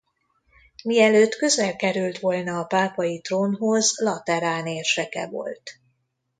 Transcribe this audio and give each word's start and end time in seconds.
Mielőtt 0.83 1.35
közel 1.35 1.75
került 1.75 2.19
volna 2.19 2.59
a 2.59 2.63
pápai 2.65 3.21
trónhoz 3.21 3.93
Laterán 3.97 4.67
érseke 4.67 5.27
volt. 5.27 5.79